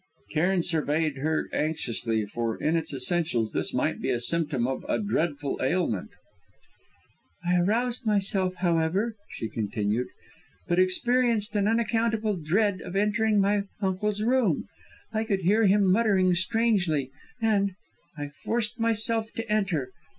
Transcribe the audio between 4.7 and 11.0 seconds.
a dreadful ailment. "I aroused myself, however," she continued, "but